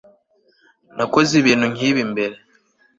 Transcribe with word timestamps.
nakoze 0.97 1.31
ibintu 1.41 1.65
nkibi 1.73 2.01
mbere 2.11 2.35